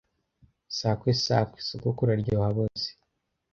[0.77, 2.89] sakwe sakwe sogokuru aryoha aboze